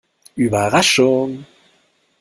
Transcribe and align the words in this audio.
Überraschung! 0.35 1.45